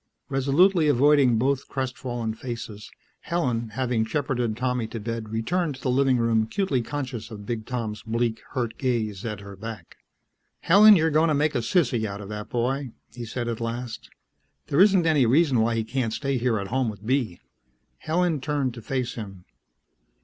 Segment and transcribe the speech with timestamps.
[0.29, 6.17] Resolutely avoiding both crestfallen faces, Helen, having shepherded Tommy to bed, returned to the living
[6.17, 9.97] room acutely conscious of Big Tom's bleak, hurt gaze at her back.
[10.61, 14.09] "Helen, you're going to make a sissy out of the boy," he said at last.
[14.69, 17.39] "There isn't any reason why he can't stay here at home with Bee."
[17.99, 19.45] Helen turned to face him.